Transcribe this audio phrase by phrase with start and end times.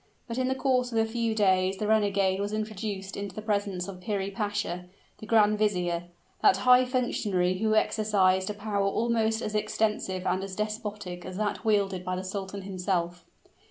[0.27, 3.87] But in the course of a few days the renegade was introduced into the presence
[3.87, 4.85] of Piri Pasha,
[5.19, 6.05] the grand vizier
[6.41, 11.63] that high functionary who exercised a power almost as extensive and as despotic as that
[11.63, 13.27] wielded by the sultan himself.